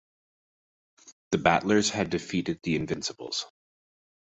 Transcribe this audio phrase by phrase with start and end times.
[1.29, 3.45] The 'battlers' had defeated the 'invincibles'.